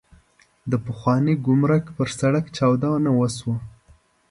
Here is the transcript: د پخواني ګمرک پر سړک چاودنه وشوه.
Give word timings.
د 0.71 0.73
پخواني 0.85 1.33
ګمرک 1.45 1.85
پر 1.97 2.09
سړک 2.19 2.45
چاودنه 2.55 3.09
وشوه. 3.19 3.55